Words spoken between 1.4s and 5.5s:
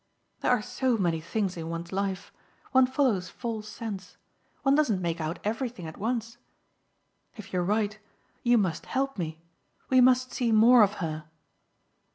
in one's life. One follows false scents. One doesn't make out